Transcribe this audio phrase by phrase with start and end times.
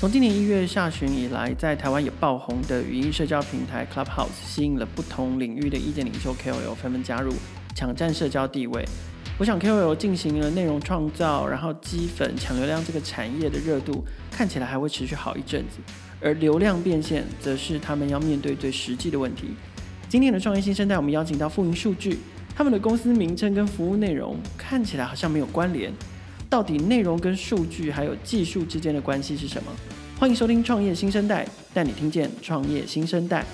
[0.00, 7.34] 从今年一月下旬以来，在台湾也爆红的语音社交平台 Clubhouse，吸引了不同领域的意见领袖 KOL 纷纷加入，
[7.76, 8.82] 抢占社交地位。
[9.36, 15.76] 我想 KOL 进行了内容创造，然后积粉抢流量这个产业的热度看起来还会持续好一阵子，
[16.18, 19.48] 而流量变现则是他们要面对最实际的问题。
[20.08, 22.16] 今天的创业新生代，我们邀请到富盈数据，
[22.56, 25.92] 他们的公司名称跟服务内容看起来好像没有关联，
[26.50, 29.70] 到底内容跟数据还有技术之间的关系是什么？
[30.18, 33.46] 欢迎收听创业新生代，带你听见创业新生代。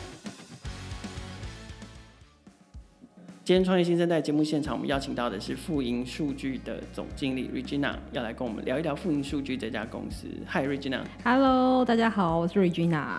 [3.45, 10.27] 今天创业新生代节目现场，我们邀请到的是富盈数据的总经理 Regina，要来跟我们聊一聊富盈数据这家公司。
[10.48, 11.03] Hi Regina。
[11.23, 13.19] Hello，大家好，我是 Regina。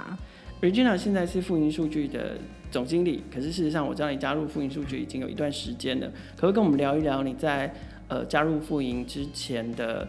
[0.59, 2.35] Regina 现在是富盈数据的
[2.71, 7.71] 总经理，可是事实上我知道你加入富盈数据已经有一段时间了，可不可以跟我们聊一聊你在
[8.07, 10.07] 呃加入富盈之前的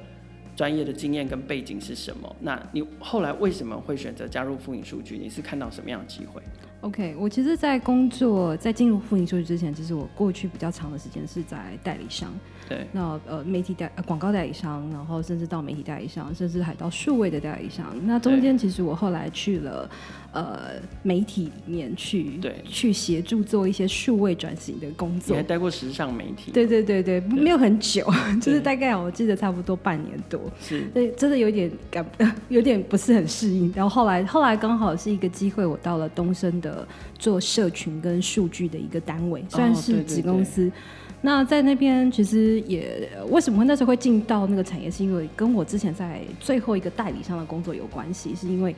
[0.57, 2.37] 专业的经验跟背景是什么？
[2.41, 5.17] 那你后来为什么会选择加入富盈数据？
[5.17, 6.43] 你是看到什么样的机会
[6.81, 12.33] ？OK，我其实，在工作在进入富盈数据之前，其实我过去比较长的时间是在代理商。
[12.69, 12.87] 对。
[12.93, 17.87] 那呃，媒体代、呃、广告代理商，然后甚至到媒体代理商，甚至还到数位的代理商。
[18.05, 19.91] 那中间其实我后来去了
[20.33, 25.35] 呃媒体里面去，对，去协助做一些数位转型的工作。
[25.35, 26.51] 你还待过时尚媒体？
[26.53, 28.07] 对对对对，没有很久，
[28.41, 30.41] 就是大概我记得差不多半年多。
[30.61, 30.83] 是。
[30.95, 32.05] 对，真的有点感，
[32.49, 33.73] 有点不是很适应。
[33.75, 36.87] 然后后来后来刚好是一个机会，我到了东升的。
[37.19, 40.69] 做社群跟数据的一个单位，算是子公司。
[40.69, 40.73] 哦、对对对，
[41.21, 48.37] 那在那边其实也为什么那时候会进到那个产业，是因为跟我之前在最后一个代理商的工作有关系。
[48.37, 48.73] 是因为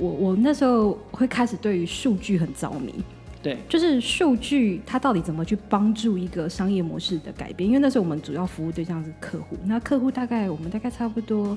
[0.00, 2.94] 我我那时候会开始对于数据很着迷，
[3.42, 7.68] 对，就是数据它到底怎么去帮助一个商业模式的改变？
[7.68, 11.56] 因为那时候我们主要服务对象是客户，那客户大概我们大概差不多。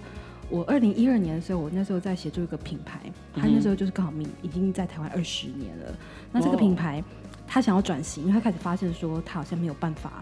[0.50, 3.00] 我二零一二年的时候，我那时候在协助一个品牌，
[3.34, 5.98] 他那时候就是刚好明已经在台湾二十年了。
[6.32, 7.02] 那这个品牌，
[7.48, 10.22] 他想要转型，因为他开始发现说，他好像没有办法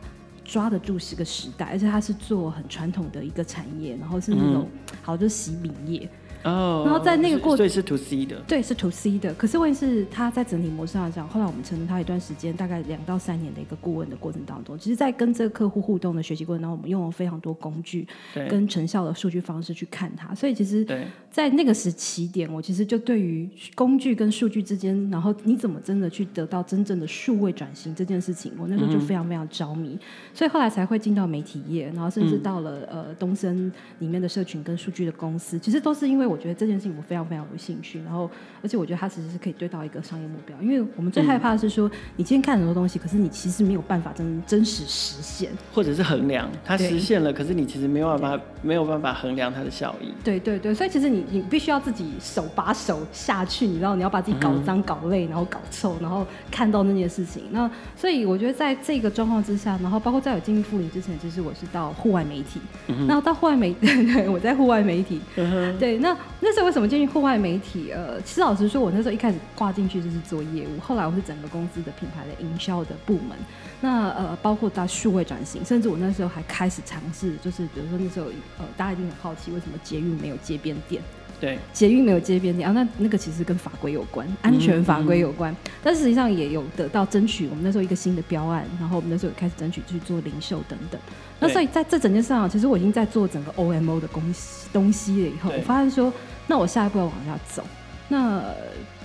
[0.52, 4.68] 抓得住这个时代，而且他是做很传统的一个产业，然后是那种
[5.02, 6.10] 好就洗米业。
[6.44, 9.32] 哦、oh，然后在那个过程，所以是 to C 的，对，是 to C 的。
[9.36, 18.08] 可是问题是，他在整体模式上讲，后来我们承认他一段时间，大概两到三年的一个顾问的过程当中，其实，在跟这个客户互动的学习过程当中，我们用了非常多工具
[18.50, 20.34] 跟成效的数据方式去看它。
[20.34, 20.84] 所以，其实，
[21.30, 29.96] 在那个时起点，我其实就对于工具跟数据之间，然后你怎么真的去得到真正的数位转型这件事情，我那时候就非常非常着迷。
[30.42, 37.04] 所以后来才会进到媒体业，然后甚至到了、嗯、呃东森里面的社群跟数据的公司，其实都是因为我觉得这件事情我。
[37.12, 38.32] 非常非常有兴趣，然后
[38.64, 50.14] 而且我觉得它其实是可以对到一个商业目标，因为我们最害怕的是说，嗯、你今天看很多东西，可是你其实没有办法真真实实现，或者是衡量它实现了，可是你其实没有办法没有办法衡量它的效益。
[50.24, 57.44] 对对对，所以其实你你必须要自己手把手下去，你知道你要把自己搞脏、搞累，然后搞臭，然后看到那件事情。
[57.52, 67.02] 那所以我觉得在这个状况之下，然后包括在我进入富盈之前，其实我是到户外媒体，然、嗯、后到户外媒对 对，我在户外媒体，嗯、对，那那时候为什么进？
[67.12, 73.38] 户外媒体，呃，其实老实说，我那时候一开始挂进去就是做业务，后来我是整个公司的品牌的营销的部门，
[73.82, 78.28] 那呃，包括到数位转型，甚至我那时候还开始尝试，就是比如说那时候，
[78.60, 81.02] 呃，大家一定很好奇，为什么捷运没有街边店？
[81.42, 85.56] 对，捷运没有街边店啊，那那个其实跟法规有关，安全法规有关，嗯。
[85.66, 91.02] 嗯，但实际上也有得到争取，我们那时候一个新的标案，然后我们那时候也开始争取去做零售等等。
[91.40, 96.14] 那所以在这整件事上，其实我已经在做整个 OMO 的东西东西了以后，我发现说。
[96.48, 97.64] 那我下一步要往下走，
[98.10, 98.44] 那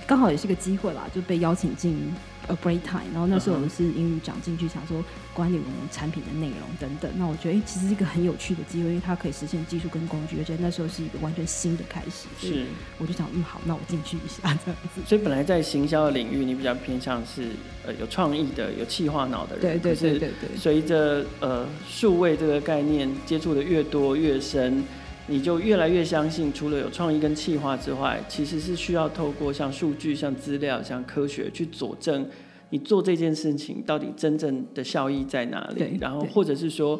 [0.05, 2.13] 刚好也是个机会啦，就被邀请进
[2.47, 5.03] A Break Time，然后那时候我是英语讲进去，想说
[5.33, 7.11] 管理我们产品的内容等等。
[7.17, 12.27] 那我觉得，哎、欸，其实是一个很有趣的机会，因为它可以实现技术跟工具，而且那时候是一个完全新的开始。
[12.39, 12.65] 是，
[12.97, 15.01] 我就想，嗯，好，那我进去一下 这样子。
[15.05, 17.49] 所以本来在行销的领域，你比较偏向是
[17.85, 19.79] 呃有创意的、有企划脑的人。
[19.79, 20.57] 对对对对对。
[20.57, 24.83] 随着呃数位这个概念接触的越多越深。
[25.27, 32.25] 你就越来越相信，除了有创意跟企划之外，其实是需要透过像数据、像资料、像科学去佐证
[32.69, 36.99] 你做这件事情到底真正的效益在哪里，然后或者是说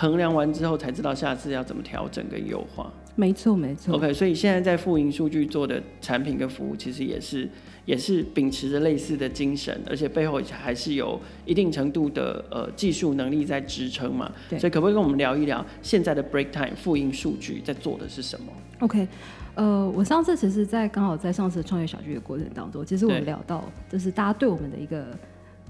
[0.00, 2.88] 衡量完之后才知道下次要怎么调整跟优化。
[3.16, 3.96] 没错，没错。
[3.96, 7.48] OK，所以现在在富盈数据做的产品跟服务，其实也是
[7.84, 14.30] 也是秉持着类似的精神，而且背后还是有一定程度的呃技术能力在支撑嘛。
[14.48, 14.56] 对。
[14.56, 19.08] 所以可不可以跟我们聊一聊现在的 Break Time 富盈数据在做的是什么？OK，
[19.56, 25.06] 呃，我上次其实，在刚好在上次创业小聚的过程当中，其实我们聊到，就是大家对我们的一个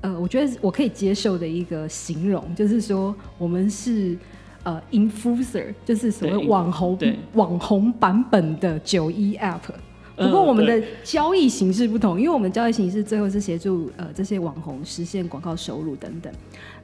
[0.01, 4.17] 呃，我觉得我可以接受的一个形容，就是说我们是。
[4.65, 6.99] 呃 influencer，就是所谓网红
[7.35, 9.61] 网红版本的九一 app。
[10.19, 16.33] 不过我们的交易形式不同，嗯、因为我们交易形式最后是协助呃这些网红实现广告收入等等。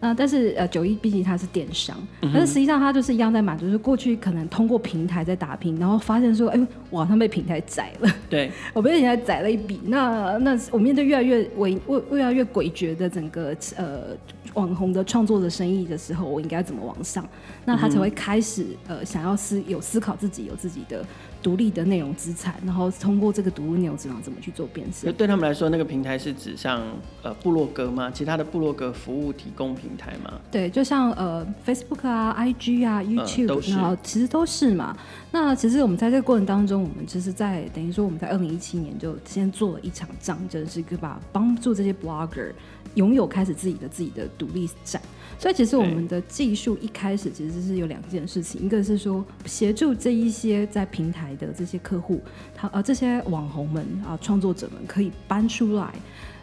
[0.01, 8.11] 那、呃、但是呃九一毕竟它是电商，嗯、但是实际上它就是一样在满足，就是过去可能通过平台在打拼，然后发现说，哎，我好像被平台宰了。
[8.29, 9.81] 对， 我被平台宰了一笔。
[9.87, 11.79] 那那我面对越来越违、
[12.13, 14.17] 越来越诡谲的整个呃
[14.55, 17.27] 网红的创作的生意的时候，我应该怎么往上？
[17.65, 21.05] 那他才会开始呃想要思有思考自己有自己的。
[21.45, 25.13] 独立的内容资产，然后通过这个独立内容资产怎么去做变现？
[25.13, 26.81] 对他们来说，那个平台是指像
[27.23, 28.11] 呃部落格吗？
[28.11, 30.41] 其他的部落格服务提供平台吗？
[30.51, 34.97] 对，就像呃 Facebook 啊、IG 啊、YouTube，、嗯、然后其实都是嘛。
[35.31, 42.53] 那其实我们在这个过程当中，我们其实在等于说我们在二零一七年就先做了一场仗，就是把帮助这些 Blogger
[42.95, 45.01] 拥有开始自己的自己的独立展。
[45.37, 52.21] 所以其实我们的技术一开始其实是有两件事情，一个是说协助这一些在平台的这些客户，
[52.55, 55.93] 他呃这些网红们啊创作者们可以搬出来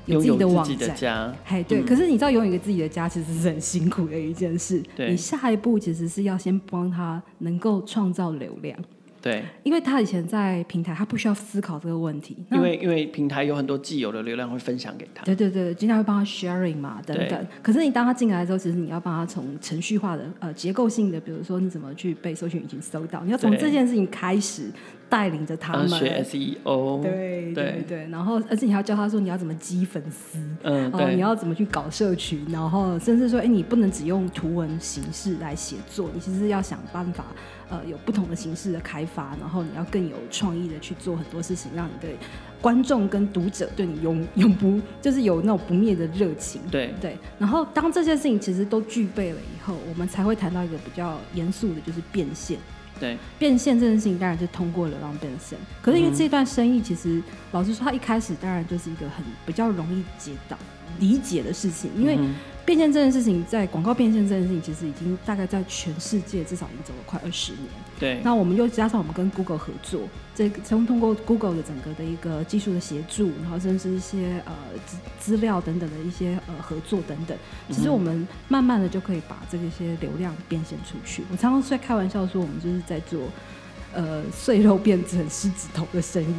[0.05, 1.79] 有自己的网站，哎对。
[1.81, 8.77] 嗯、可是你知道拥有一个自己的家其实是很辛苦的一件事，对你下一步其实是要先帮他能够创造流量。
[9.21, 12.37] 对，因为他以前在平台，他不需要思考这个问题。
[12.51, 15.23] 因为因为平台有很多既有的流量会分享给他。
[15.23, 17.47] 对对对，经常会帮他 sharing 嘛，等等。
[17.61, 24.71] 可是你当他进来之后，其实你要帮他从程序化的呃结构性的，比如说你怎么去被搜寻引擎搜到，你要从这件事情开始。
[25.11, 25.89] 带领着他们。
[25.89, 27.85] 学 SEO，对对。
[27.85, 37.25] 对，然后而且你还要教他说你要怎么积粉丝，嗯，对，你要怎么去搞社群，然后甚至说，哎，你不能只用图文形式来写作，你其实要想办法，
[37.69, 42.07] 呃，有不同的形式的开发，然后你要更有创意的去做很多事情，让你的
[42.61, 46.93] 观众跟读者对你永永不就是有那种不灭的热情，对。
[47.01, 47.17] 对。
[47.37, 52.57] 然后当这些事情其实都具备了以后，我们才会谈到一个比较严肃的，就是变现。
[53.01, 60.55] 对，变现这件事情当然就通过流量变现，可是因为这段生意其实，嗯、老实说，它一开始当然就是一个很比较容易接到
[60.99, 62.17] 理解的事情，因为
[62.65, 67.63] 变现这件事情，在广告变现这件事情，其实已经大概在全世界至少已经走了快二十年。
[67.99, 70.01] 对，那我们又加上我们跟 Google 合作，
[70.35, 74.53] 这从通过 Google 的整个的一个技术的协助，然后甚至一些呃
[74.85, 77.37] 资资料等等的一些呃合作等等，
[77.69, 81.23] 其实我们慢慢的就可以把这些流量变现出去。
[81.31, 83.21] 我常常在开玩笑说，我们就是在做。
[83.93, 86.35] 呃，碎肉变成狮子头的生意，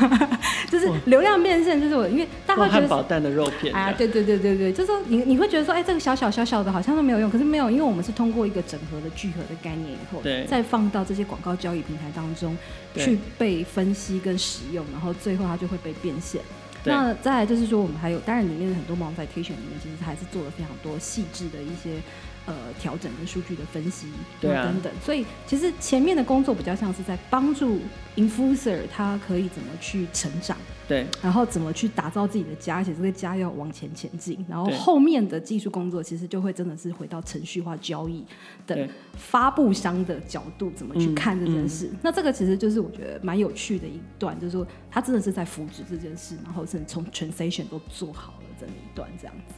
[0.70, 12.56] 就是流量变现，就是我，因为大家会觉得汉堡蛋的肉片，啊，对对对对对，就是说你你会觉得说，哎、欸，这个小小小小的，好像都没有用，可是没有，因为我们是通过一个整合的聚合的概念以后，对，再放到这些广告交易平台当中
[12.96, 16.40] 去被分析跟使用，然后最后它就会被变现。
[16.84, 22.00] 那再来就是说，我们还有，当然里面的很多 monetization 里面，其实还是做了非常多细致的一些。
[22.44, 24.08] 呃，调整跟数据的分析，
[24.40, 27.78] 对啊，等等，所以其实前面的工作比较像是在帮助
[28.16, 30.56] influencer 他可以怎么去成长，
[30.88, 38.24] 对，然后怎么去打造自己的家，而且这个家要往前前进，然后后面的技术工作其实就会真的是回到程序化交易
[38.66, 41.88] 的发布商的角度怎么去看这件事。
[42.02, 49.54] 那这个其实就是我觉得蛮有趣的一段，就是说他真的是在扶植这件事，然后甚至从 transition 都做好了这一段这样子。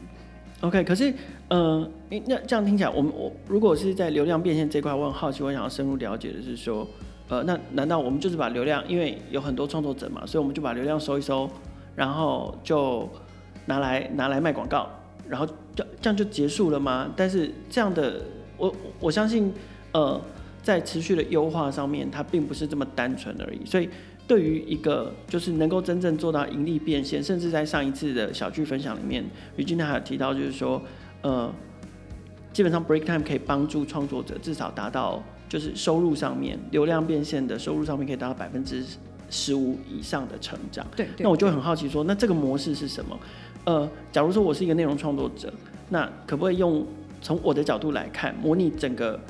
[0.64, 1.12] OK，可是，
[1.48, 6.88] 呃，那这样听起来，我们我如果是在流量变现这块，我很好奇，我想要深入了解的是说，
[7.28, 11.46] 呃，那难道我们就是把流量，因为有很多创作者嘛，所以我们就把流量收一收，
[11.94, 13.06] 然后就
[13.66, 14.88] 拿来拿来卖广告，
[15.28, 15.46] 然后
[15.76, 17.10] 这这样就结束了吗？
[17.14, 18.22] 但是这样的，
[18.56, 19.52] 我我相信，
[19.92, 20.18] 呃，
[20.62, 23.90] 在持续的优化上面，它并不是这么单纯而已，所以。
[24.26, 29.22] 对于一个就是能够真正做到盈利变现，甚至在上一次的小聚分享里面
[29.58, 30.80] ，Regina 还有提到，就是说，
[31.20, 31.52] 呃，
[32.52, 38.82] 基本上 Break Time 可以帮助创作者至少达到就是收入上面流量变现的收入上面可以达到百分之
[39.28, 40.86] 十五以上的成长。
[40.96, 43.20] 对，对，那我就很好奇说，那这个模式是什么？
[43.64, 45.52] 呃，假如说我是一个内容创作者，
[45.90, 46.86] 那可不可以用
[47.20, 49.20] 从我的角度来看，模拟整个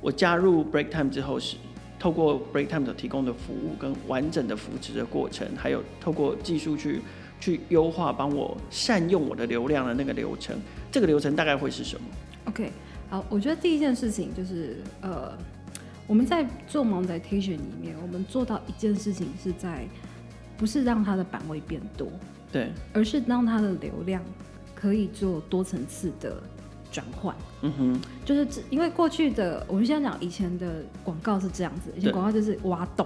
[0.00, 1.56] 我加入 Break Time 之后是？
[2.04, 7.00] 透过 Breaktime 所提供的服务跟完整的扶持的过程，还有透过技术去
[7.40, 10.54] 去优化，帮我善用我的流量的那个流程，
[10.92, 12.06] 这个流程大概会是什么
[12.44, 12.70] ？OK，
[13.08, 15.32] 好，我觉得第一件事情就是，呃，
[16.06, 19.88] 我们在做 monetization 里面，我们做到一件事情是在，
[20.58, 22.06] 不是让它的版位变多，
[22.52, 24.22] 对，而是让它的流量
[24.74, 26.36] 可以做多层次的。
[26.94, 33.04] 转换，嗯哼，就是因为过去的，我们现在讲以前的广告是这样子，以前广告就是挖洞，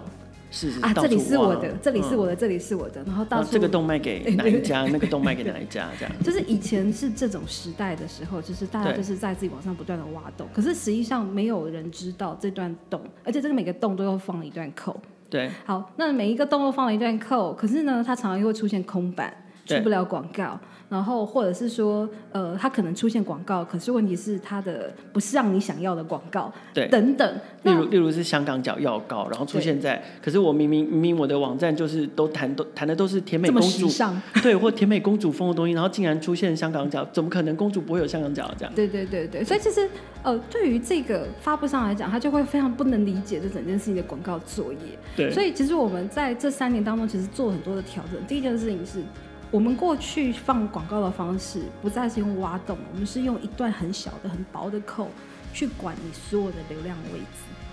[0.50, 6.14] 是是啊，这里是我的，这里是我的，这里是我的，然后到处这个洞卖给 哪一家，那个洞卖给 哪一家，这样。
[6.22, 14.96] 就是以前是这种时代的时候，就是大家就是在自己网上不断的挖洞，可是实际上没有人知道这段洞，而且这个每个洞都要放了一段 code。
[15.30, 19.30] 对，好，那每一个洞都放了一段 code，可是呢，它常常又会出现空板，
[19.76, 20.58] 出不了广告。
[20.88, 27.40] 然后或者是说，呃，它可能出现广告，可是问题是它的不是让你想要的广告，对，等等。
[27.64, 33.86] 例如，例如是香港脚药膏，然后出现在，可是我明明明明我的网站就是都谈都谈的都是甜美公主，
[34.42, 38.74] 对，或甜美公主风的东西，然后竟然出现香港脚，怎么可能公主不会有香港脚这样？
[38.74, 39.86] 对对对对，所以其实
[40.22, 44.78] 呃，对于这个发布商来讲，他就会非常不能理解这整件事情的广告作业。
[45.14, 48.18] 对，所以其实我们在这三年当中，其实做了很多的调整。
[48.26, 49.02] 第一件事情是。
[49.50, 55.08] 我们过去放广告的方式不再是用挖洞，我们是用一段很小的、很薄的扣
[55.54, 57.26] 去管你所有的流量位置。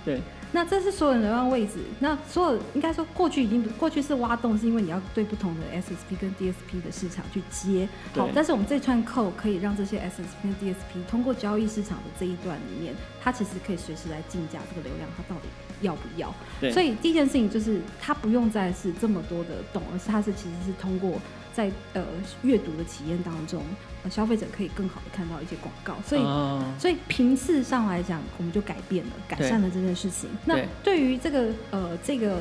[0.05, 1.79] 对，那这是所有的流量位置。
[2.00, 7.89] 那所有应该说过去已经过去是挖洞，是因为你要对不同的 SSP 跟 DSP 的市场去接。
[8.15, 15.48] 好，但是我们这串扣可以让这些 SSP 跟 DSP 通过交易市场的这一段里面，它其实可以随时来竞价这个流量，它到底
[15.82, 16.34] 要不要？
[16.62, 16.72] 对。
[16.72, 21.20] 所以第一件事情就是它不用再是这么多的洞，而是它是其实是通过。
[21.56, 22.04] 在呃
[22.42, 23.64] 阅读的体验当中，
[24.04, 26.62] 呃，消费者可以更好的看到一些广告，所以、oh.
[26.78, 30.30] 所以频次上来讲，我们就改变了，改善了这件事情。
[30.44, 32.40] 那对于这个呃这个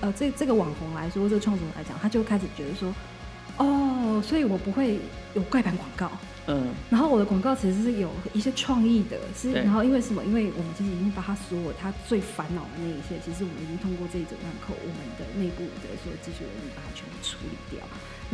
[0.00, 2.94] 呃这这个网红来说，这个创作者来讲，他就开始觉得说，
[3.58, 4.98] 哦，所以我不会
[5.34, 6.10] 有怪版广告。
[6.48, 10.24] 嗯，然后我的广告其实是有一些创意的，是然后因为什么？
[10.24, 17.86] 因为我们其实已经把他所有他最烦恼的那一些，其实我们已经通过这一整段扣，我们的内部的所有技术人员把它全部处理掉。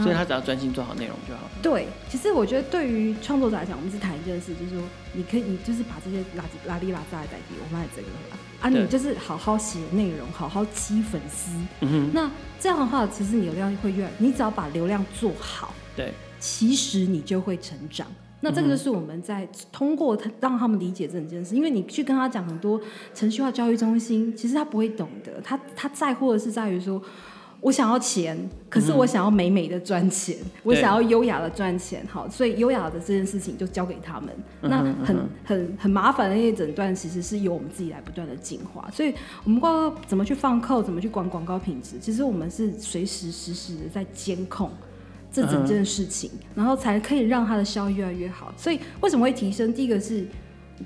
[0.02, 1.50] 所以他只要专心做好内容就好。
[1.60, 4.80] 对，其实我觉得对于创作者来讲，我们是谈一件事，就是说
[5.12, 11.52] 你可以，你就是把这些垃圾、拉里拉杂的代替，我们来整合了啊，你就是好好写内容，好好吸粉丝。
[11.80, 12.10] 嗯哼。
[12.12, 16.12] 那这样的话，其实你流量会越来，你只要把流量做好，对。
[16.40, 18.06] 其实你就会成长。
[18.40, 22.80] 那这个就是我们在通过他让他们理解这件事，因为你去跟他讲很多
[23.12, 25.40] 程序化教育中心，其实他不会懂得。
[25.42, 27.02] 他他在乎的是在于说，
[27.60, 28.38] 我想要钱，
[28.68, 32.04] 可是我想要美美的赚钱，嗯、我想要优雅的赚钱。
[32.08, 34.30] 好，所以优雅的这件事情就交给他们。
[34.62, 38.88] 嗯、那很很很麻烦的那一整段，其实是由我们自己来不断的进化。
[38.92, 39.12] 所以
[39.44, 44.70] 我们光怎么去放扣，怎么去管广告品质，其实我们是随时实时的在监控。
[45.30, 48.50] 这整件事情，嗯，然后才可以让它的效益越来越好。
[48.56, 49.70] 所以为什么会提升？
[49.74, 50.26] 第一个是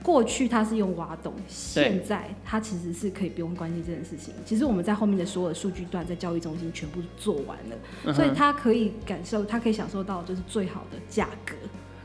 [0.02, 4.32] 过去它是用挖洞，现在它其实是可以不用关心这件事情。
[4.44, 11.54] 其实我们在后面的所有的数据段，在交易中心全部做完了，嗯，所以它可以感受，它可以享受到就是最好的价格。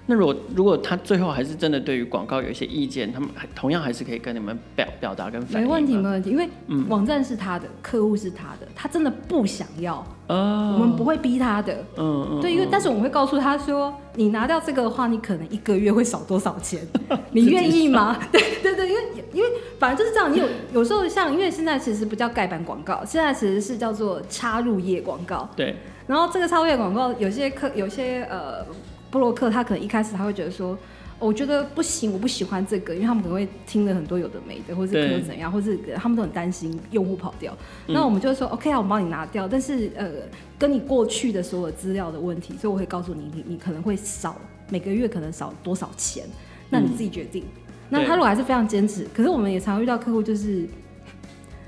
[0.09, 5.67] 那如果如果他最后还是真的对于广告有一些意见，他们还同样还是可以跟你们表表达跟反映。
[5.67, 6.47] 没问题，没问题，因为
[6.87, 11.73] 网站是他的，嗯、客户是他的，他真的不想要，哦、我们不会逼他的。
[11.95, 12.41] 嗯嗯。
[12.41, 16.85] 对，因为但是我们会告诉他说，你拿掉这个的话，你可能一个月会少多少钱？
[17.31, 18.17] 你愿意吗？
[18.31, 19.01] 对对对，因为
[19.33, 20.31] 因为反正就是这样。
[20.31, 25.49] 你有有时候像，因为现在其实不叫盖板广告，现在其实是叫做插入页广告。
[25.55, 25.75] 对。
[26.05, 28.65] 然后这个插入页广告，有些客有些呃。
[29.09, 30.77] 布洛克他可能一开始他会觉得说，
[31.19, 37.57] 我觉得不行，我不喜欢这个，因为他们可能会听了很多有的没的，或是可能怎样，或是他们都很担心用户跑掉。
[37.87, 40.11] 那我们就会说、嗯、OK 啊，我帮你拿掉，但是呃，
[40.59, 46.25] 跟你过去的所有资料的问题，所以我会告诉你，你你可能会少每个月可能少多少钱，
[46.69, 47.43] 那你自己决定。
[47.43, 50.67] 嗯、那他如果还是非常坚持，可是我们也常遇到客户就是。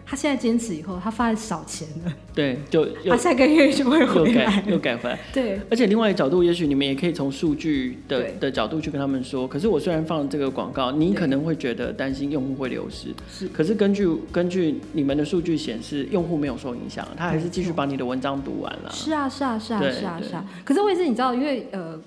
[0.09, 2.11] 他现在坚持以后，他发现少钱了。
[2.33, 5.19] 对，就他下个月就会回来，又改，又改回来。
[5.31, 9.47] 对，而且另外一个角度，也许你们也可以从数据的的角度去跟他们说。
[9.47, 13.13] 可是我虽然放了这个广告，你可能会觉得担心用户会流失。
[13.31, 13.47] 是。
[13.49, 18.89] 可是根据根据你们的数据显示，用户没有受影响，他还是继续把你的文章读完了。
[18.91, 20.43] 是啊，是啊，是啊，是啊，是啊。
[20.65, 21.99] 可是我也是，你知道，因为呃。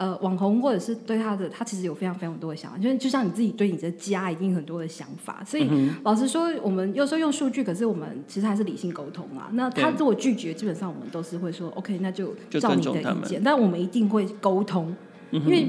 [0.00, 5.44] 呃，网红或者是对他的，他其实有非常非常多的想法，就是就像你自己对你的家一定很多的想法。
[5.44, 9.50] 所以、嗯、老实说，我们有时候用数据，可是我们其实还是理性沟通啊。
[9.52, 13.42] 那他如果拒绝，基本上我们都是会说 OK，那就照你的意见。
[13.44, 14.96] 但我们一定会沟通，
[15.32, 15.68] 因为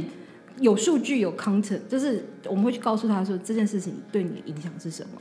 [0.61, 5.19] 有数据有 content，就是我们会去告诉他说这件事情对你的影响是什么。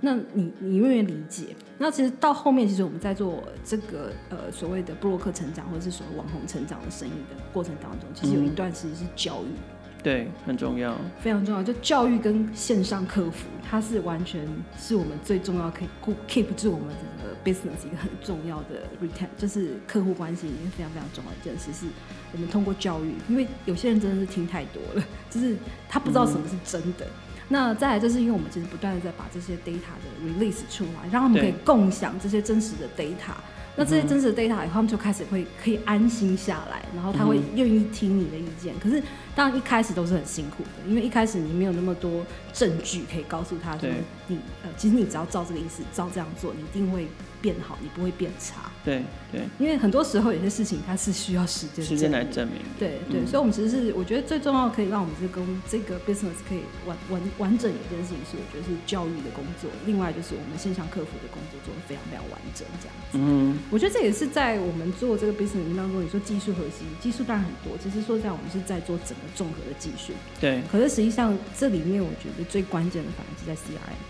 [0.00, 1.54] 那你你愿意理解？
[1.78, 11.62] 那其实到后面，其实我们在做这个呃所谓的布洛克成长，或者是所谓网红成长的生意的过程当中，其实有一段其实是教育，嗯、对，很重要，非常重要。
[11.62, 14.46] 就教育跟线上客服，它是完全
[14.78, 15.88] 是我们最重要可以
[16.28, 21.86] keep 住我们整个 business 一个很重要的 retain，就是客户关系里面非常非常重要的一件事，是
[22.32, 25.56] 我们通过教育，因为有些人真的是听太多了，就是
[25.88, 27.06] 他不知道什么是真的。
[27.06, 33.34] 嗯那再来就是因为我们其实不断的在把这些 data 的 release 出来，让他们可以共享这些真实的 data。
[33.76, 38.74] 那这些真实的 data 以后，他们就开始会可以安心下来，然后他会愿意听你的意见。
[38.78, 39.02] 可是
[39.34, 43.88] 当然一开始都是很辛苦的，因为一开始你没有那么多证据可以告诉他说
[44.26, 47.06] 你呃，其实你只要照这个意思，照这样做，你一定会。
[47.42, 48.69] 变好，你不会变差。
[48.82, 52.56] 对对，因为很多时候有些事情它是需要时间时间来证明。
[52.78, 59.70] 对对，嗯、所以，我们其实是我觉得最重要可以让我们这个这个 business 可以完完完整一件事情，是我觉得是教育的工作。
[59.84, 63.18] 另外就是我们线上客服的工作做的非常非常完整，这样子。
[63.20, 70.14] 嗯，我觉得这也是在我们做这个 business 当中，你说技术核心，技术当然很多，其实说实在，我们是在做整个综合的技术。
[70.40, 70.62] 对。
[70.72, 74.00] 可是实际上这里面，我觉得最关键的反而是在 CRM。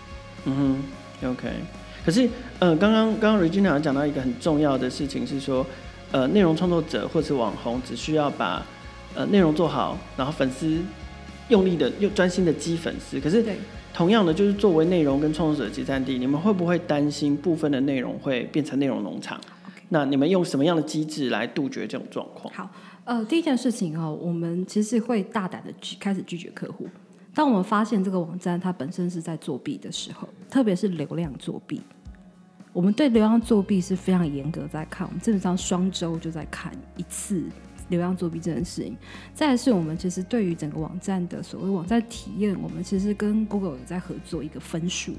[0.45, 0.81] 嗯
[1.21, 1.49] 哼，OK。
[2.05, 2.27] 可是，
[2.59, 5.65] 呃，刚刚刚刚 Regina 讲到一个很重要的事情是说，
[6.11, 8.65] 呃，内容创作者或是网红只需要把
[9.13, 10.79] 呃内容做好，然后粉丝
[11.49, 13.19] 用力的又专心的激粉丝。
[13.19, 13.45] 可是，
[13.93, 19.39] 同样的，就是作为内容跟创作者集散地，你们会不会担心部分的内容会变成内容农场.
[19.89, 22.53] 那你们用什么样的机制来杜绝这种状况？
[22.53, 22.71] 好，
[23.03, 26.87] 呃，第一件事情哦，我们其实会大胆的拒开始拒绝客户。
[27.33, 31.81] 当我们发现这个网站它本身是在作弊的时候，特别是流量作弊，
[32.73, 37.43] 我们对流量作弊是非常严格在看，我们基本上双周就在看一次
[37.87, 38.97] 流量作弊这件事情。
[39.33, 45.13] 再来是我们其实对于整个网站的所谓网站体验，我们其实跟 Google 有在合作一个分数。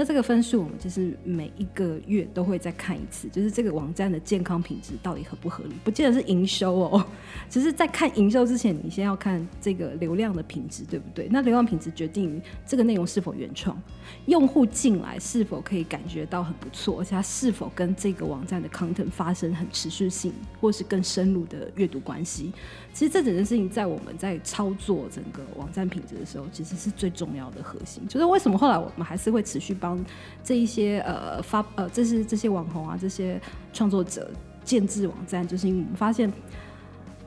[0.00, 5.74] 那这个分数，我们就是每一个月都会再看一次，就是这个网站的健康品质到底合不合理？
[5.84, 7.06] 不见得是营收哦，
[7.50, 11.28] 只是在看营收之前，你先要看这个流量的品质，对不对？
[11.30, 13.78] 那流量品质决定于这个内容是否原创，
[14.26, 22.52] 用户进来是否可以感觉到很不错，而且他是否跟这个网站的 content 发生很持续性或是更深入的阅读关系。
[22.92, 28.06] 其实这整件事情在我们在操作整个网站品质的时候，其实是最重要的核心。
[28.08, 29.98] 就是为什么后来我们还是会持续帮
[30.42, 33.40] 这一些呃发呃这是这些网红啊这些
[33.72, 34.30] 创作者
[34.64, 36.30] 建置网站，就是因为我们发现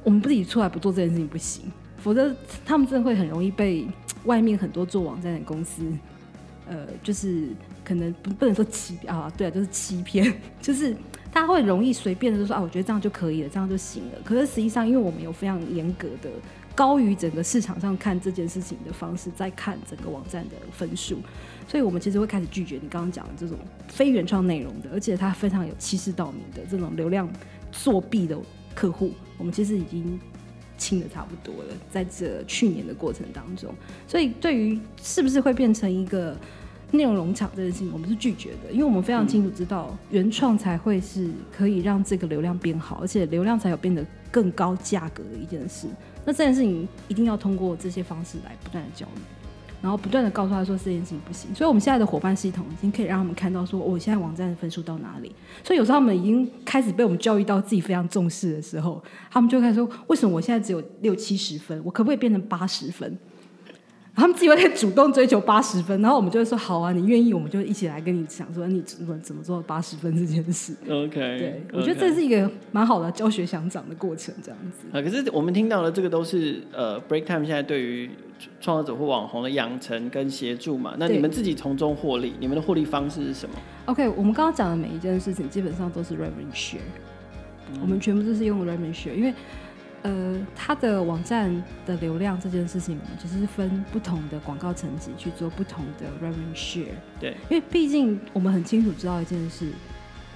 [0.04, 2.36] 我们不自己出来不做这件事情不行，否则
[2.66, 3.88] 他们真的会很容易被
[4.26, 5.84] 外面很多做网站的公司
[6.68, 7.48] 呃就是
[7.84, 10.96] 可能不不能说欺啊对啊就是欺骗 就是。
[11.36, 14.20] 他会容易随便的就说啊，我觉得这样就可以了，这样就行了。
[14.24, 16.30] 可是实际上，因为我们有非常严格的
[16.76, 21.18] 高于整个市场上看这件事情的方式，在看整个网站的分数，
[21.68, 27.28] 所以我们其实会开始拒绝你刚刚讲的这种非原创内容的，而且他非常有欺世盗名的这种流量
[27.72, 28.38] 作弊的
[28.76, 30.20] 客户，我们其实已经
[30.78, 33.74] 清的差不多了，在这去年的过程当中。
[34.08, 36.38] 所以对于是不是会变成一个
[36.94, 45.88] 内容农场这件事情，我们是拒绝的，因为我们非常清楚知道，原创才会是可以让这个流量变好，而且流量才有变得更高价格的一件事。
[46.24, 49.20] 那这件事情一定要通过这些方式来不断的教育，
[49.82, 51.54] 然后不断的告诉他说这件事情不行。
[51.56, 55.36] 所以，我们现在的伙伴系统已经可以让他们看到说，我现在网站的分数到哪里。
[55.64, 63.18] 所以，有时候他们已经开始被我们教育到自己非常重视的时候，他们就开始说，为什么我现在只有六七十分，我可不可以变成八十分？
[64.16, 70.76] 他们自己会主动追求八十分，然后我们就会说好啊，你愿意，我们就一起来跟你讲说你怎么怎么做八十分这件事。
[70.88, 71.78] OK，对，okay.
[71.78, 74.88] 我觉得这是一个蛮好的教学相长的过程，这样子。
[74.96, 78.12] 啊，可是我们听到的这个都是呃，Break Time 现在对于
[78.62, 86.78] 创作者或网红的养成跟协助嘛，那你们自己从中获利，你们的获利方式是什么？OK，我们刚刚讲的每一件事情基本上都是 Revenue Share，
[87.72, 89.34] 嗯，我们全部都是用 Revenue Share，因为。
[90.04, 96.94] 呃，它的网站的流量这件事情，我们其实是分不同的广告层级去做不同的 revenue share。
[97.20, 99.72] 对，因为毕竟我们很清楚知道一件事，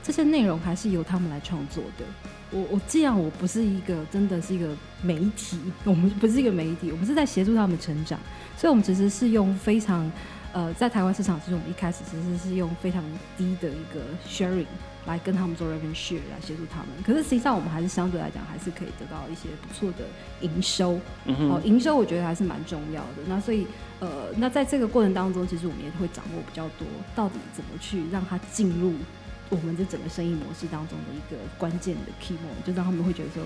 [0.01, 2.05] 这些内容还是由他们来创作的。
[2.49, 4.69] 我我既然我不是一个真的是一个
[5.01, 8.17] 媒体，我们不是一个媒体，我们是在协助他们成长，
[8.55, 10.09] 所以我们其实是用非常
[10.53, 13.03] 呃，在台湾市场，其实我们一开始其实是用非常
[13.37, 14.65] 低的一个 sharing。
[15.07, 20.03] 来跟他们做 revenue share 来协助他们，可是实际上我们还是相对来讲还是可以得到一些不错的
[20.41, 20.99] 营收。
[21.23, 23.23] 嗯哼，哦，营收我觉得还是蛮重要的。
[23.25, 23.65] 那所以
[24.01, 28.95] 呃，那在这个过程当中，其实我们也会掌握比较多，到底怎么去让他进入
[29.47, 33.41] 我们这整个生意模式当中的一个关键的 key moment，就让他们会觉得说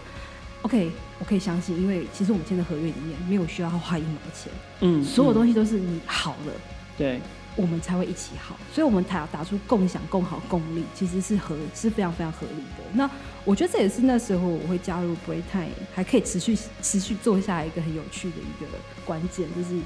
[0.63, 6.53] ，OK，我可以相信，因为其实我们签的合约里面没有需要花一毛钱，嗯，所有东西都是你好了，
[6.97, 7.19] 对。
[7.58, 12.84] 我们才会一起好，所以，我们才要打出共享、共好、共利，其实是合是非常非常合理的。
[12.93, 13.10] 那
[13.43, 18.67] 我觉得这也是那时候我会加入 Breaktime，还可以持续持续做下一个很有趣的一个
[19.04, 19.77] 关键，就是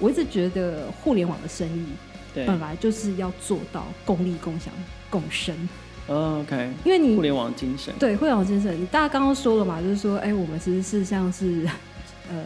[0.00, 1.86] 我一直觉得互联网的生意
[2.34, 4.74] 本来就是要做到共利、共享、
[5.08, 5.56] 共生。
[6.08, 11.64] Oh, OK，因为你互联网精神，对互联网精神，你大家刚刚说了嘛，就是说，哎，我们其实是像是
[12.28, 12.42] 呃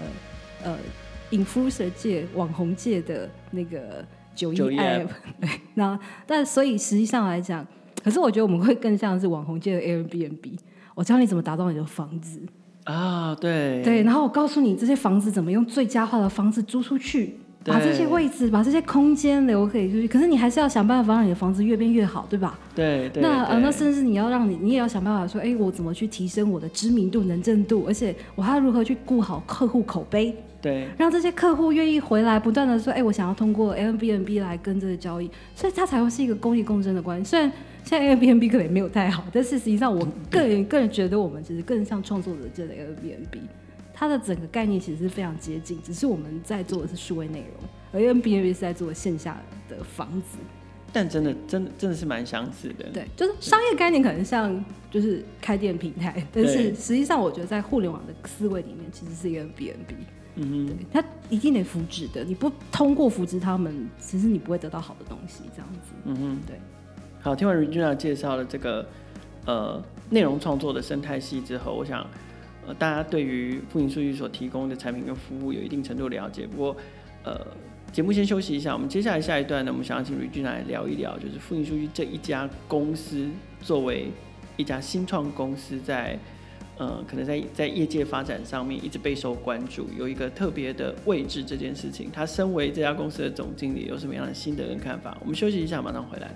[0.63, 0.79] 呃。
[1.31, 5.09] Influencer 界、网红界的那个九一 app，
[5.41, 7.67] 对，那但所以实际上来讲，
[8.03, 10.59] 可是我觉得我们会更像是网红界的 Airbnb。
[10.95, 12.41] 我教你怎么打造你的房子
[12.85, 17.39] 啊，对对，然后我告诉你这些房子怎么用最佳化的方式租出去。
[17.69, 22.59] 把这些位置，把这些空间留给出去，可是你还是要想办法让你的房子越变越好，对吧？
[22.75, 23.23] 对对。
[23.23, 30.35] 那呃，那甚至你要让你，你也要想办法说，哎，我怎么去提升我的知名度、能见度，而且我还要如何去顾好客户口碑？
[30.61, 30.89] 对。
[30.97, 37.31] 让这些客户愿意回来，不断的说，哎，我想要通过 Airbnb 来跟这个交易，所以它才会是一个公益共生的关系。
[37.31, 37.53] 虽然
[37.85, 43.39] 现在 Airbnb 可能也没有太好，但是实际上我个人个人觉得，我们其实更像创作者这的 Airbnb。
[43.99, 50.39] 它的整个概念其实是非常接近，只是我们在做的是数位内容，而 Airbnb 是在做线下的房子。
[50.93, 52.89] 但真的，真的，真的是蛮相似的。
[52.93, 59.95] 对，就是商业概念可能像就是开店平台，但是实际上我觉得在互联网的思维里面，其实是一个 Airbnb。
[60.37, 65.43] 嗯哼，它一定得扶植的，你不通过扶植他们，其实你不会得到好的东西。
[65.57, 65.93] 这样子。
[66.05, 66.57] 嗯哼，对。
[67.21, 68.89] 好，听完 Regina 介绍了这个
[69.45, 72.07] 呃内容创作的生态系之后，我想。
[72.75, 76.77] 大家对于富盈数据所提供的产品跟服务有一定程度了解，不过，
[77.25, 77.47] 呃，
[77.93, 83.29] 节目先休息一下，我们接下来下一段呢，我们想要请 Regina 来聊一聊，就是富盈数据这一家公司
[83.61, 84.09] 作为
[84.57, 86.19] 一家新创公司在，
[86.77, 95.17] 呃，可能在在业界发展上面一直备受关注，有一个特别的位置这件事情，他身为这家公司的总经理有什么样的心得跟看法？
[95.21, 96.35] 我们休息一下，马上回来。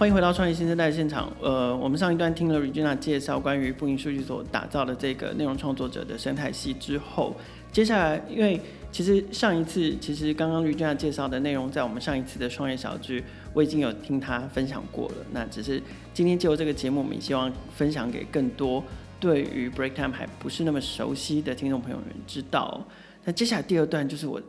[0.00, 1.30] 欢迎回到创业新生代现场。
[1.42, 7.36] 呃，我们上一段听了 Regina 介绍关于富盈数据所打造的这个内容创作者的生态系之后，
[7.70, 8.58] 接下来，因为
[8.90, 15.16] 其实上一次，其实刚刚 Regina 介绍的内容，在我们上一次的创业小聚，我已经有听他分享过了。
[15.32, 15.78] 那只是
[16.14, 18.82] 今天借由这个节目，我们也希望分享给更多
[19.20, 22.82] 对于 Break Time 还不是那么熟悉的听众朋友们知道。
[23.24, 24.40] 那接下来第二段就是我。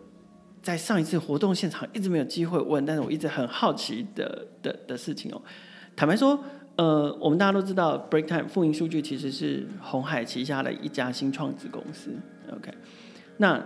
[0.62, 5.42] 在上一次活动现场一直没有机会问，但是我一直很好奇的的的事情哦。
[5.96, 6.40] 坦白说，
[6.76, 12.12] 呃，我们大家都知道，Breaktime 富盈数据其实是红海旗下的一家新创子公司。
[12.52, 12.72] OK，
[13.38, 13.58] 那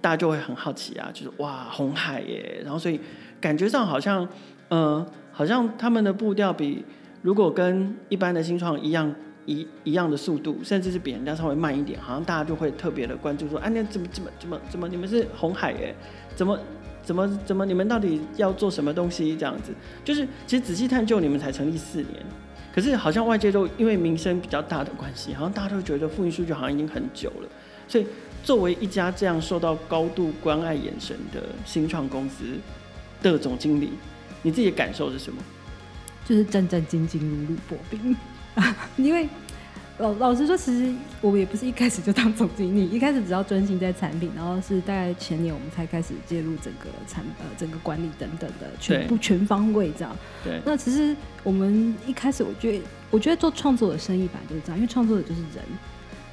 [0.00, 3.00] 大家就会很好奇啊，就是哇，红海耶，然后所以
[3.40, 4.28] 感觉上好像，
[4.68, 6.84] 呃，好像他们的步调比
[7.22, 9.14] 如果跟一般的新创一样。
[9.50, 15.94] 一一样的速度，甚至是比人家稍微慢一点，好像大家就会特别的关注说，哎、啊，那怎么怎么怎么怎么，你们是红海耶？
[16.36, 16.56] 怎么
[17.02, 19.36] 怎么怎么，你们到底要做什么东西？
[19.36, 19.72] 这样子，
[20.04, 22.24] 就是其实仔细探究，你们才成立四年，
[22.72, 27.48] 可是好像外界都因为名声比较大的关系，好像大家都觉得富盈数据好像已经很久了。
[27.88, 28.06] 所以
[28.44, 32.44] 作为一家这样受到高度关爱眼神的新创公司
[33.20, 33.90] 的总经理，
[34.42, 35.42] 你自己的感受是什么？
[36.24, 38.14] 就是战战兢兢，如履薄冰。
[38.96, 39.28] 因为
[39.98, 50.16] 老老实说，其实我也不是一开始就当总经理，一开始只要专心在产品，然后是大概前年我们才开始介入整个产呃整个管理等等的全部全方位这样。
[50.42, 50.60] 对。
[50.64, 55.64] 那其实我们一开始，我觉得我觉得做创作的生意本来就是这样，因为创作者就是人。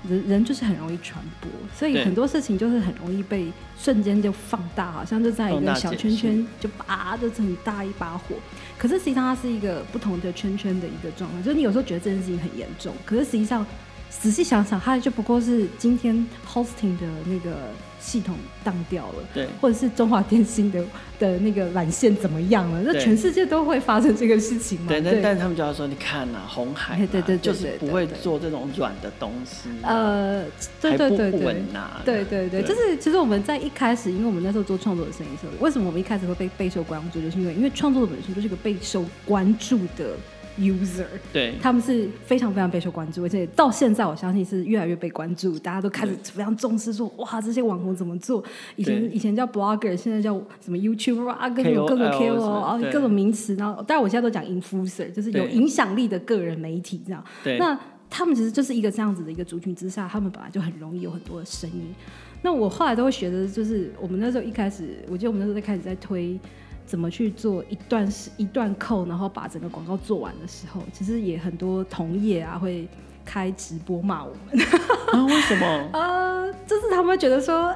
[0.08, 8.36] 人人就是很容易传播，所以很多事情就是很容易被瞬间就放大，好像就在一个小圈圈就拔的很大一把火。
[8.78, 13.66] 可是实际上它是一个不同的圈圈的一个状况，就是你有时候觉得这件事情很严重，可是实际上。
[14.10, 16.16] 仔细想想，它就不过是今天
[16.46, 17.58] hosting 的那个
[18.00, 20.84] 系统当掉了，对，或者是中华电信的
[21.20, 22.82] 的那个缆线怎么样了？
[22.84, 24.88] 那全世界都会发生这个事情吗？
[24.88, 30.44] 对，但但是他们就要说，你看呐、啊，鸿海、啊，对对对，就是不会做这种软的东西，呃，
[30.82, 31.64] 对对对对，
[32.04, 40.16] 对对对对，就是其实我们在一开始，因为我们那时候做创作的生意的时候，为什么我们一开始会被备受关注，就是因为因为创作的本身就是一个备受关注的。
[40.58, 48.44] User 对，他们是非常非常备受关注，而且到现在我相信是越来越被关注，大家都开始非常重视说，哇，这些网红怎么做？
[48.76, 53.56] 以前以前叫 blogger，现在叫什么 YouTuber 啊，各种各种 KOL 啊，各种名词。
[53.56, 57.24] 然后，当然我现在都讲 influencer，就是有影响力的个人媒体这样。
[57.44, 61.94] 对，那他们其实就是一个这样子的一个族群之下，他们本来就很容易有很多的声音。
[62.42, 66.40] 那我后来都会觉得，就是我们那时候一开始，我记得我们那时候在开始在推。
[66.88, 72.88] 怎么去做一段是一段扣，然后把整个广告做完的时候，其实也很多同业啊会
[73.26, 74.66] 开直播骂我们。
[75.12, 75.26] 啊？
[75.26, 75.66] 为什么？
[75.92, 77.76] 呃，就是他们觉得说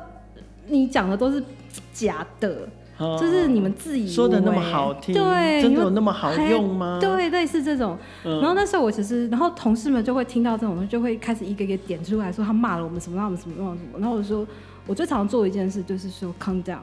[0.67, 1.43] 你讲的都是
[1.91, 6.97] 假的，啊、就是你们自己说的那么好听，对，真的有那么好用吗？
[7.01, 7.97] 对，类似这种。
[8.23, 13.99] 嗯、然后那时候我其实，然后同事们就会听到这种东西，就会开始一个一个点出来说他骂了我们什么，让我们什么，什么，什么。
[13.99, 14.47] 然后我说，
[14.87, 16.79] 我最常做的一件事就是说，calm down。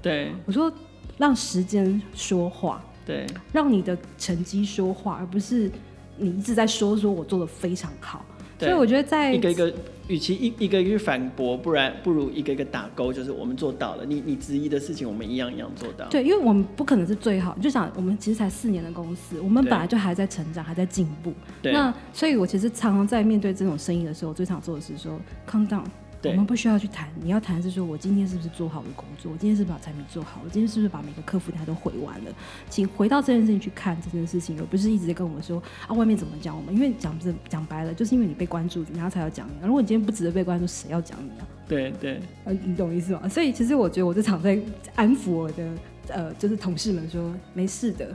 [0.00, 0.72] 对，我说。
[1.18, 5.70] 让时间说话，对，让你的成绩说话，而不是
[6.16, 8.24] 你一直在说说我做的非常好。
[8.56, 9.74] 所以我觉得在一个一个，
[10.06, 14.06] 与其一一个一个反驳，不然不如一个一个打勾，就是我们做到了。
[14.06, 16.06] 你你质疑的事情，我们一样一样做到。
[16.08, 21.34] 对，因为我们不可能是最好，就想我们其实才四年的公司，我们本来就还在成长，还在进步。
[21.60, 21.72] 对。
[21.72, 25.84] 那所以，我其实常常在面对这种声音的时候，我最常做的是说，calm down。
[26.30, 32.30] 我们不需要去谈，你要谈的是说我今天是不是做好了工作，我今天是不是把产品做好，我今天是不是把每个客服台都回完了，
[32.68, 39.66] 请回到这件事情去看这件事情，而不是一直在跟我们说啊外面怎么讲我们，因为讲不是讲白了，就是因为你被关注，然后才要讲你。
[39.66, 41.46] 如果你今天不值得被关注，谁要讲你啊？
[41.68, 43.28] 对对，呃，你懂意思吗？
[43.28, 44.58] 所以其实我觉得我这场在
[44.94, 45.68] 安抚我的
[46.08, 48.14] 呃，就是同事们说没事的，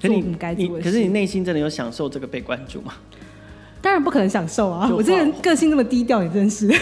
[0.00, 0.90] 做我们该做的事。
[0.90, 2.94] 可是你内心真的有享受这个被关注吗？
[3.80, 4.88] 当然不可能享受啊！
[4.92, 6.72] 我这个人个性那么低调，你真是。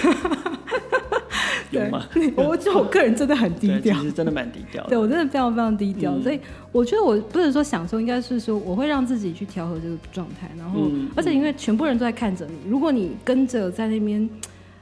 [1.71, 2.07] 有吗？
[2.37, 4.85] 我觉得我个人真的很低调，其实真的蛮低调。
[4.89, 6.41] 对我真的非常非常低调，嗯，所以
[6.73, 10.51] 我觉得我不是说享受，应该是说我会让自己去调和这个状态。
[10.59, 14.29] 然后，嗯，而且因为全部人都在看着你，如果你跟着在那边，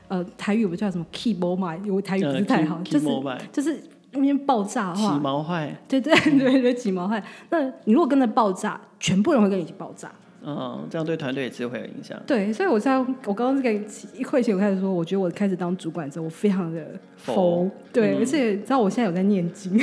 [0.08, 3.06] 呃，台语不叫什么 on my，因为台语不是太好，就是
[3.52, 7.22] 就是那边爆炸的话，起毛坏，对对对对，几毛坏。
[7.50, 10.10] 那你如果跟着爆炸，全部人会跟你一起爆炸。
[10.44, 12.20] 嗯，这样对团队也是会有影响。
[12.26, 17.68] 对，所以我在我刚刚这个一会前我开始说，我觉得我开始当主管之后，我非常的佛。
[17.92, 19.80] 对，嗯、而且你知道我现在有在念经，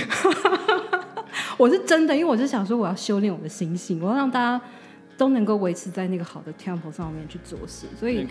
[1.58, 4.60] 我是真的，因为我是想说我要修炼我的心性，我要让大家
[5.18, 7.88] 都能够维持在那个好的 tempo 上面去做事。
[8.00, 8.26] 所以.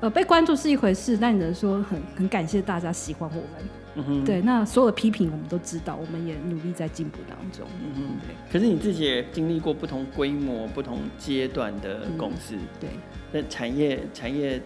[0.00, 3.68] 呃，被关注是一回事，但你能说很很感谢大家喜欢我们。
[4.06, 7.66] 嗯、对，那所有的批评我们都知道，我们也努力在进步当中。
[7.82, 8.34] 嗯哼，对。
[8.52, 12.90] 可是你自己也经历过不同规模、不同阶段的公司，嗯、对。
[13.32, 14.60] 那产业产业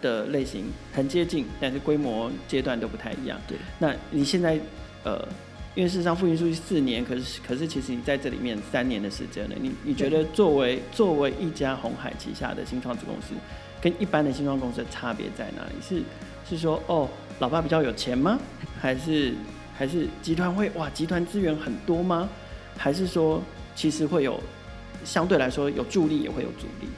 [0.00, 3.40] 的类型很接近，但是规模阶段都不太一样。
[3.48, 3.58] 对。
[3.78, 4.58] 那你现在
[5.04, 5.26] 呃，
[5.74, 13.34] 因为事实上复兴数据四年，可是可是其实你在这里面三年的时间了，你你觉得作为作为一家红海旗下的新创子公司，
[13.80, 15.72] 跟一般的新创公司的差别在哪里？
[15.82, 16.02] 是
[16.48, 17.08] 是说哦？
[17.38, 18.38] 老爸比较有钱吗？
[18.80, 19.34] 还是
[19.76, 20.88] 还是集团会哇？
[20.90, 22.28] 集团资源很多吗？
[22.76, 23.42] 还是说
[23.74, 24.40] 其实会有
[25.04, 26.88] 相对来说有助力，也会有阻力？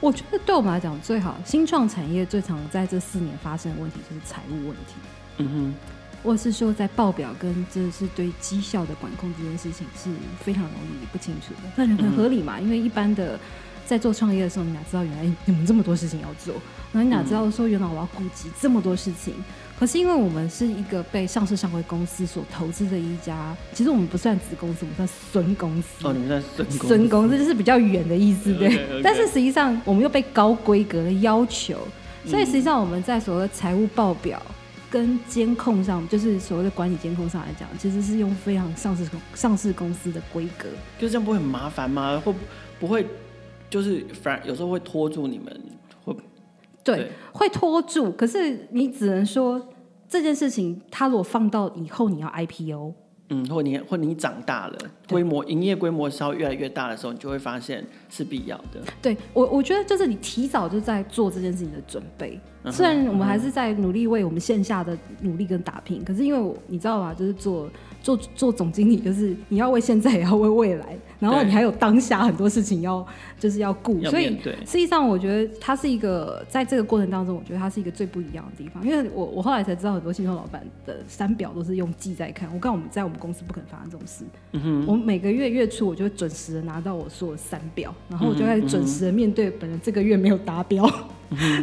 [0.00, 4.94] 我觉得对我们来讲，最好新创产业最常在这四年发生的问题就是财务问题。
[5.38, 5.74] 嗯哼，
[6.22, 11.70] 或是说在报表跟这是对绩效的管控这件事情是非常容易不清楚的。
[11.76, 13.38] 但是很合理嘛，嗯，因为一般的
[13.86, 16.54] 在做创业的时候，你哪知道原来你们这么多事情要做？
[16.92, 19.34] 然后你哪知道说原来我要顾及这么多事情？
[19.78, 26.06] 可是因为我们是一个被上市上柜公司所投资的一家，其实我们不算子公司，我们算孙公司。
[26.06, 26.86] 哦，你们算孙公司。
[26.88, 28.68] 孙公司就是比较远的意思，对。
[28.68, 29.02] Okay, okay.
[29.02, 31.76] 但是实际上我们又被高规格的要求，
[32.24, 34.40] 所以实际上我们在所谓的财务报表
[34.88, 40.68] 跟监控上，就是所谓的管理监控上来讲，其实是用非常上市公上市公司的规格。
[41.00, 42.22] 就这样不会很麻烦吗？
[42.24, 42.32] 会
[42.78, 43.04] 不会
[43.68, 45.60] 就是反而有时候会拖住你们？
[46.84, 46.96] 会。
[46.96, 48.10] 对，对，会拖住。
[48.12, 49.60] 可是你只能说
[50.08, 52.94] 这件事情，它如果放到以后你要 IPO，
[53.30, 58.80] 嗯，或你或你长大了，规模营业规模稍微越来越大的时候，你就会发现是必要的。
[59.00, 62.38] 对我，我觉得就是你提早就在做这件事情的准备。
[62.64, 67.14] 嗯、虽然我们还是在努力为我们线下的努力跟打拼，可是因为我你知道吧？
[67.14, 67.70] 就是做。
[68.04, 73.04] 做做总经理就是你要为现在，也要为未来，然后你还有当下很多事情要
[73.40, 78.86] 就是要顾，所以实际上我觉得它是一个在这个过程当中，我觉得它是一个最不一样的地方。
[78.86, 82.46] 因为我我后来才知道，很多新手老板的三表都是用记在看。
[82.52, 84.22] 我告诉我们，在我们公司不可能发生这种事。
[84.52, 90.84] 嗯哼，我每个月月初我就会准时的拿到我所有的三表，然后我就开始准时的面对本人这个月没有达标。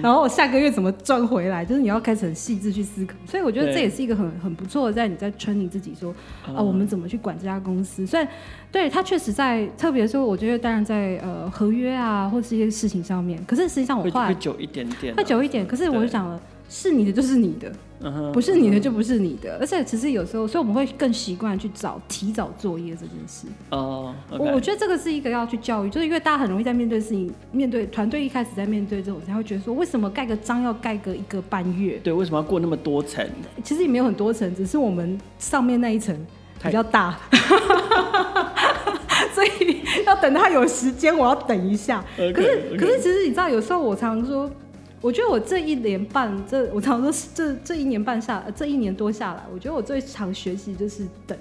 [0.01, 1.63] 然后我下个月怎么赚回来？
[1.65, 6.13] 就是你要开始很细致去思考，所以我觉得这也是一个很很不错的，在你在 training 自己说
[6.45, 8.05] 啊，我们怎么去管这家公司？
[8.05, 8.27] 虽然
[8.71, 15.67] 对他确实在特别说，我觉得当然在呃合约啊或是一些事情上面，可是实际上我后来会久一点点，会久一点。
[15.67, 16.39] 可是我就想了。
[16.73, 17.69] 是你的就是你的
[18.01, 19.57] ，uh -huh, 不是你的就不是你的。
[19.57, 19.59] Uh.
[19.59, 23.45] 而且其实有时候，所以我们会更习惯去找提早作业这件事。
[23.71, 31.99] 哦、uh okay.，我觉得这个是一个要去教育，就是因为大家很容易在面对事情，面对团队一开始在面对这种，才会觉得说，为什么盖个章要盖个一个半月？
[32.01, 33.27] 对，为什么要过那么多层？
[33.61, 36.17] 其实也没有很多层，只是我们上面那一层
[36.63, 37.19] 比较大，
[39.35, 42.01] 所以要等他有时间，我要等一下。
[42.17, 44.49] Okay, 可是.可是其实你知道，有时候我常常说。
[45.01, 51.35] 我觉得我这一年半，这我常说这这一年半下，这一年多下来，我觉得我最常学习就是等，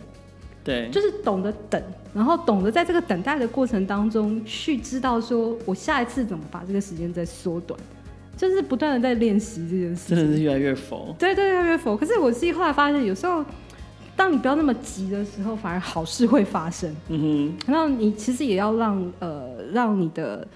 [0.65, 1.83] 对，就是懂得等，
[2.15, 7.79] 然后懂得在这个等待的过程当中去知道说我下一次怎么把这个时间再缩短，
[8.35, 11.95] 就是不断的在练习这件事，真的是越来越佛，对对，越来越佛。
[11.95, 13.45] 可是我自己后来发现，有时候
[14.17, 16.91] 当你不要那么急的时候，反而好事会发生。
[17.09, 17.21] 嗯
[17.67, 20.49] 哼，然后你其实也要让呃让你的。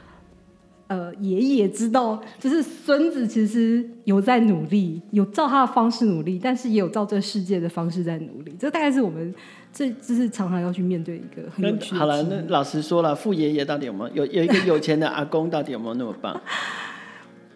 [0.86, 8.54] 呃爷爷知道，就是孙子其实有在努力，有照他的方式努力，但是也有照这世界的方式在努力。
[8.58, 9.34] 这大概是我们
[9.72, 11.98] 这就是常常要去面对一个很有趣的。
[11.98, 16.40] 好了，那老实说了，富爷爷到底有没有有有一个有钱的阿公，到底有没有那么棒？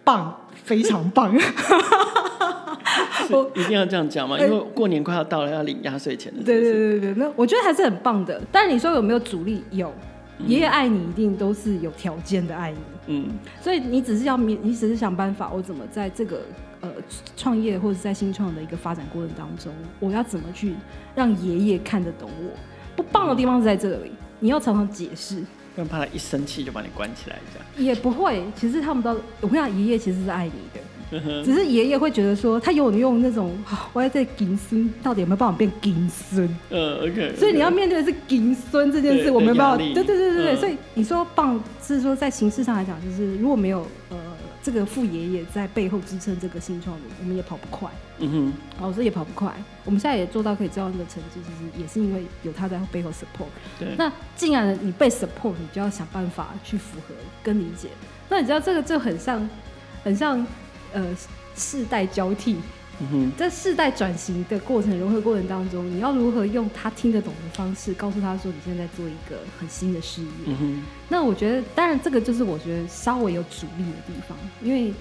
[0.04, 1.34] 棒，非常棒。
[3.30, 4.38] 我一定要这样讲吗？
[4.40, 6.42] 因为过年快要到了，要领压岁钱的。
[6.42, 8.40] 对对对对，那我觉得还是很棒的。
[8.50, 9.62] 但是你说有没有阻力？
[9.70, 9.92] 有，
[10.46, 12.78] 爷爷爱你一定都是有条件的爱你。
[13.08, 13.26] 嗯，
[13.60, 16.42] 所以你只是要你只是想办法，我怎么在这个
[16.82, 16.90] 呃
[17.36, 20.74] 创业或者在新创的一个发展过程当中，我要怎么去
[21.14, 22.50] 让爷爷看得懂我？
[22.94, 25.40] 不棒的地方是在这里，你要常常解释，
[25.74, 27.66] 不然怕他一生气就把你关起来这样。
[27.76, 30.80] 也不会，其实他们都，我跟你讲，爷爷其实是爱你的。
[31.44, 33.56] 只是爷爷会觉得说，他有用那种，
[33.92, 36.48] 我要在金孙，到底有没有办法变金孙？
[36.70, 37.34] 嗯，OK。
[37.36, 39.76] 所以你要面对的是金孙这件事，我没有办法。
[39.76, 44.16] 对对对对对，所以你说棒，是说在形式上来讲，就是如果没有呃
[44.62, 47.88] 这个父爷爷在背后支撑这个新创的，我们也跑不快。
[48.18, 49.50] 嗯哼，老师也跑不快。
[49.84, 53.46] 我们现在也做到可以这样的成绩，其实也是因为有他在背后 support。
[53.78, 53.88] 对。
[53.96, 57.88] 那既然你被 support，你就要想办法去符合跟理解。
[58.28, 59.48] 那你知道这个就很像，
[60.04, 60.46] 很像。
[60.92, 61.06] 呃，
[61.56, 62.56] 世代交替，
[63.00, 70.28] 嗯，在世代转型的过程、融合过程当中，你要如何用他听得懂的方式，告诉他说你现在在做一个很新的事业？
[70.46, 74.92] 嗯，那我觉得，当然这个就是我觉得稍微有阻力的地方，因为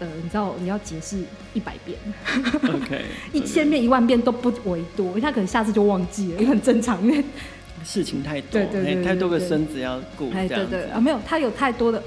[0.00, 1.96] 呃，你知道你要解释一百遍
[3.32, 7.24] 一千遍、一万遍都不为多，因为他可能下次就忘记了，也很正常，因为
[7.84, 12.02] 事情太多，对对对，太多个孙子要顾，哎，对对啊，没有，他有太多的。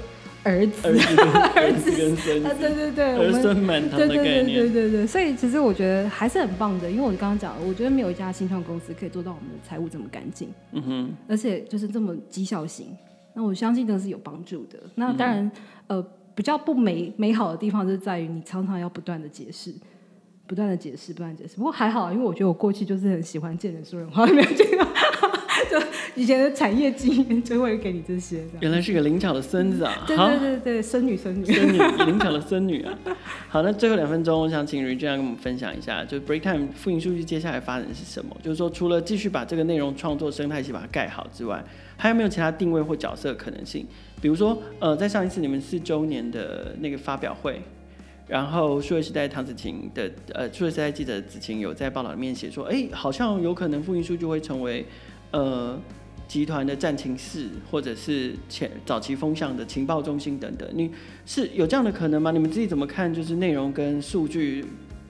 [0.48, 12.96] 儿子， 儿子跟孙子，对对对，儿孙满堂的概念，对对对对，所以其实我觉得还是很棒的，因为我刚刚讲，我觉得没有一家新创公司可以做到我们的财务这么干净，嗯哼，而且就是这么绩效型，
[13.34, 14.78] 那我相信这是有帮助的。
[14.94, 15.50] 那当然，
[15.86, 19.74] 呃，比较不美美好的地方就是在于你常常要不断的解释，
[20.46, 21.56] 不断的解释，不断解释。
[21.56, 24.86] 不过还好，因为我觉得我过去就是很喜欢见人说人话，没有这个。
[25.70, 28.44] 就以前的产业经验就会给你这些。
[28.60, 30.04] 原来是个灵巧的孙子啊！
[30.06, 32.98] 对对对对，孙女孙女孙女， 灵巧的孙女啊！
[33.48, 38.36] 好，那最后两分钟，我想请 Regina 跟我们分享一下，就 Breaktime 复印数据接下来发展是什么？
[38.42, 41.62] 就是说，除了继续把这个内容创作生态系把它盖好之外，
[41.96, 43.86] 还有没有其他定位或角色可能性？
[44.20, 47.62] 比如说，呃，在上一次你们四周年的那个发表会，
[48.26, 54.84] 然后数位时代唐子晴的呃，数位时代记者子晴有在报道里面写说，哎、欸，好像有可能复印数据会成为。
[55.30, 55.78] 呃，
[56.26, 60.90] 集团的战情室，或者是前早期风向的情报中心等等，你
[61.26, 62.30] 是有这样的可能吗？
[62.30, 63.12] 你们自己怎么看？
[63.12, 64.64] 就是内容跟数据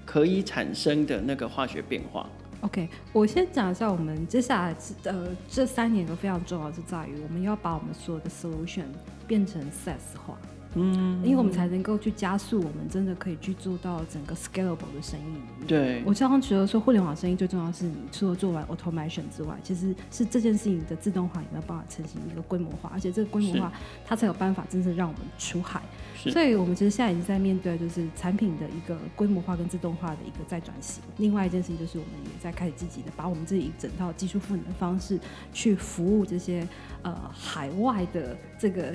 [0.05, 2.29] 可以产生的那个化学变化
[2.63, 8.87] ？OK，我先讲一下，我们接下来呃这三年都非常重要，是在于我们要把我们所有的 solution
[9.27, 10.37] 变成 SaaS 化。
[10.75, 15.65] 嗯，因为我们才能够去加速，我们真的可以去做到整个 scalable 的生意。
[15.67, 23.73] 对，我常常觉得说，互联网生意最重要的是，你除了做完 automation 之外，其实是这件事情的自动化有没有办法成型一个规模化，而且这个规模化
[24.05, 25.81] 它才有办法真正让我们出海。
[26.17, 31.03] 所以我们其实现在已经在面对就是产品的一个规模化跟自动化的一个再转型。
[31.17, 35.19] 另外一件事情就是我们也在开始积极的把我们自己整套技术赋能的方式
[35.53, 36.67] 去服务这些
[37.03, 38.95] 呃海外的这个。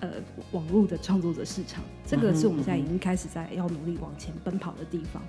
[0.00, 0.12] 呃，
[0.52, 5.22] 网络的创作者市场，这个是我们现在已经开始在要努力往前奔跑的地方。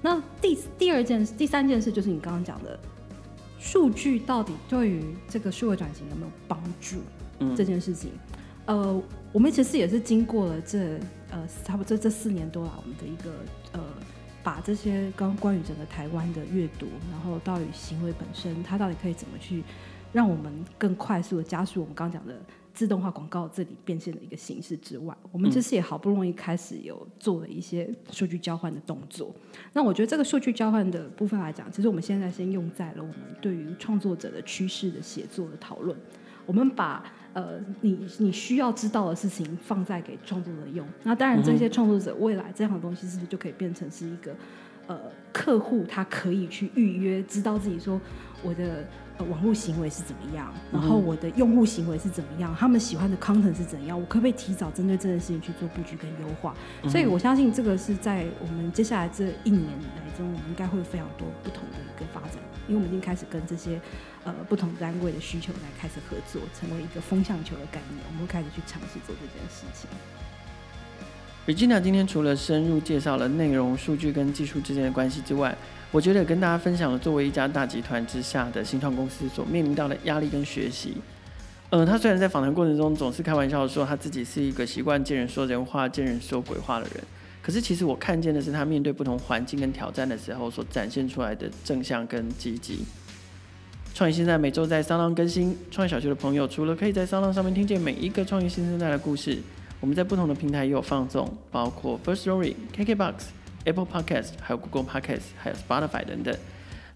[0.00, 2.78] 那第第二件事，第三件事就是你刚刚讲的，
[3.58, 6.96] 数据到底对于这个数位转型有没有帮助？
[7.40, 8.12] 嗯，这件事情，
[8.64, 10.98] 呃，我们其实也是经过了这
[11.30, 13.30] 呃差不多这这四年多来，我们的一个
[13.72, 13.80] 呃，
[14.42, 19.62] 把这些刚关于整个台湾的阅读，然后到底行为本身，它到底可以怎么去
[20.12, 22.40] 让我们更快速的加速我们刚刚讲的。
[22.74, 29.32] 自动化广告这里变现的一个形式之外，我们其实也好不容易开始有做了一些数据交换的动作。
[29.72, 35.96] 那我觉得这个数据交换的部分来讲，其实我们现在先用在了我们对于创作者的趋势的写作的讨论。
[36.46, 40.84] 我们把呃你你需要知道的事情放在给创作者用。
[41.04, 44.34] 那当然，这些创作者未来这样的东西是不是就可以变成是一个
[44.88, 44.98] 呃
[45.32, 48.00] 客户他可以去预约，知道自己说
[48.42, 48.84] 我的。
[49.16, 50.52] 呃，网络行为是怎么样？
[50.72, 52.54] 然后我的用户行为是怎么样？
[52.58, 53.98] 他们喜欢的 content 是怎样？
[53.98, 56.52] 我可不可以提早针对这件事情去做布局跟优化？
[56.88, 63.80] 所以我相信这个是在我们接下来这一年来中，我们应该会有非常多不同的一个发展，因为我们已经开始跟这些
[64.24, 69.88] 呃不同单位的需求来开始合作，成为一个风向球的概念，我们会开始去尝试做这件事情。
[71.46, 75.54] Regina 今天除了深入介绍了内容、数据跟技术之间的关系之外，
[75.94, 80.96] 我觉得跟大家分享了作为一家大集团之下的新创公司所面临到的压力跟学习。
[81.70, 87.04] 呃，他虽然在访谈过程中总是开玩笑说他自己是一个习惯见人说人话、见人说鬼话的人，
[87.40, 92.80] 可是其实我看见的是他面对不同环境跟挑战的时候所展现出来的正向跟积极。
[93.94, 99.38] 创业新生代每周在三浪更新，创业小学的朋友除了可以在三浪上面听见每一个创业新生代的故事，
[99.78, 103.12] 我们在不同的平台也有放送，包括 First Story、KKBox、
[103.64, 106.34] Apple Podcast，还有 Google Podcast，还有 Spotify 等等。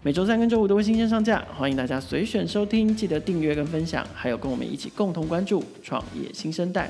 [0.01, 6.89] 每周三跟周五都会新鲜上架，欢迎大家随选收听，记得订阅跟分享，还有跟我们一起共同关注创业新生代。